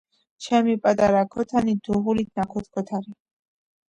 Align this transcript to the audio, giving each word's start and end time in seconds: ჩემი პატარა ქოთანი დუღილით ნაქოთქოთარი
ჩემი 0.43 0.75
პატარა 0.85 1.19
ქოთანი 1.35 1.75
დუღილით 1.87 2.31
ნაქოთქოთარი 2.41 3.15